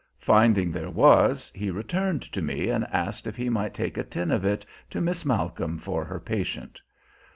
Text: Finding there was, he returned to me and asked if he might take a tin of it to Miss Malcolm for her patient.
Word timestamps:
Finding 0.17 0.71
there 0.71 0.89
was, 0.89 1.51
he 1.53 1.69
returned 1.69 2.23
to 2.23 2.41
me 2.41 2.69
and 2.69 2.85
asked 2.91 3.27
if 3.27 3.35
he 3.35 3.49
might 3.49 3.71
take 3.75 3.99
a 3.99 4.03
tin 4.03 4.31
of 4.31 4.43
it 4.43 4.65
to 4.89 4.99
Miss 4.99 5.23
Malcolm 5.23 5.77
for 5.77 6.03
her 6.03 6.19
patient. 6.19 6.81